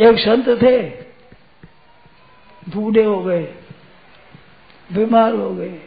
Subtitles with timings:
[0.00, 0.78] एक संत थे,
[2.66, 3.42] बूढ़े हो गए,
[4.92, 5.78] बीमार हो गए।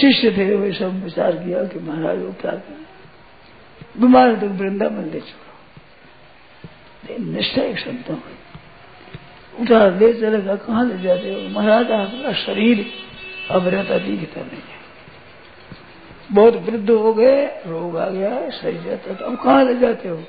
[0.00, 5.20] शिष्य थे वे सब, विचार किया कि महाराज वो क्या करें। बीमार तो वृंदावन ले
[5.20, 5.48] चलो।
[7.24, 11.48] निष्ठा एक संतों की उठा, ले चलेगा, कहाँ ले जाते हो?
[11.48, 12.86] महाराज, आपका शरीर
[13.50, 14.78] अब रहता दिखता नहीं है।
[16.32, 20.22] बहुत वृद्ध हो गए, रोग आ गया सही जाता अब कहाँ ले जाते हो?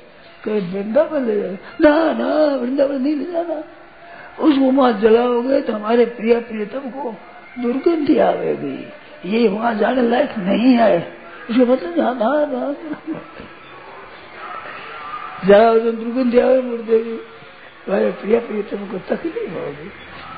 [0.44, 3.54] कहीं, वृंदावन ले जाते ना ना, वृंदावन नहीं ले जाना।
[4.40, 7.14] उसको वहाँ जलाओगे तो हमारे प्रिय प्रियतम को
[7.58, 8.92] दुर्गंधी आवेगी।
[9.26, 11.12] ये वहाँ जाने लायक नहीं है।
[11.50, 12.74] उसको मतलब जाना ना
[13.08, 13.20] ना
[15.46, 17.20] जाओ जो दुर्गंधी आवे मुर्दे की
[17.86, 19.90] हमारे प्रिय प्रियतम को तकलीफ़ होगी।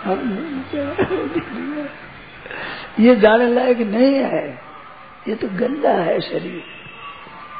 [0.04, 0.18] हम
[3.00, 4.58] ये जाने लायक नहीं है।
[5.28, 6.62] ये तो गंदा है शरीर।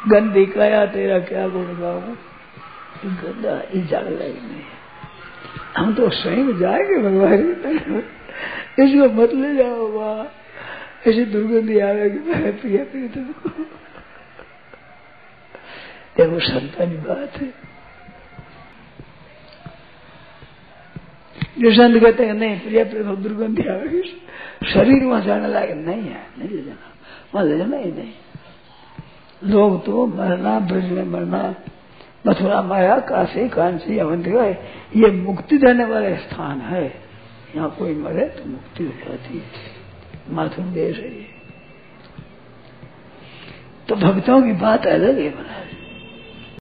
[0.09, 2.01] गंदी काया, तेरा क्या गुण गाऊ?
[3.03, 4.63] लायक नहीं
[5.77, 7.41] हम तो स्वयं जाएँगे भगवान।
[8.81, 10.33] इसको मत ले जाओ वहाँ
[11.07, 13.49] ऐसी दुर्गंधी आवेगी मैं प्रिय प्रिय तुमको
[16.17, 17.53] देखो संतानी बात है।
[21.59, 24.03] जो संत कहते हैं नहीं प्रिय प्रिय तो दुर्गंधी आवेगी
[24.73, 26.93] शरीर वहाँ जाने लायक नहीं है, नहीं ले जाना।
[27.35, 28.13] वहाँ ले जाना ही नहीं।
[29.51, 31.55] लोग तो मरना, ब्रज में मरना।
[32.27, 34.45] मथुरा माया, काशी, कांची अवंतिका
[34.97, 36.95] ये मुक्ति देने वाले स्थान है।
[37.57, 39.45] यहाँ कोई मरे तो मुक्ति हो जाती है।
[40.31, 41.27] माथुर देश है ये।
[43.89, 45.64] तो भक्तों की बात अलग है बना